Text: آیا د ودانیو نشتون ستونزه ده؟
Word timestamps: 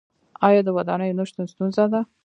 آیا 0.47 0.61
د 0.65 0.69
ودانیو 0.77 1.17
نشتون 1.19 1.45
ستونزه 1.51 1.85
ده؟ 1.91 2.01